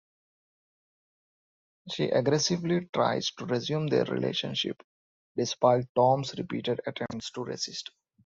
[1.91, 4.81] She aggressively tries to resume their relationship,
[5.37, 7.91] despite Tom's repeated attempts to resist.